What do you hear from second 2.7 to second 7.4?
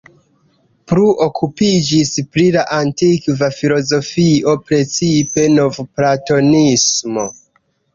antikva filozofio, precipe novplatonismo.